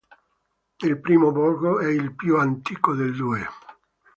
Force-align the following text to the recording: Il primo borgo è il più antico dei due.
Il 0.81 0.97
primo 0.99 1.31
borgo 1.31 1.79
è 1.79 1.85
il 1.85 2.15
più 2.15 2.37
antico 2.39 2.95
dei 2.95 3.11
due. 3.11 3.45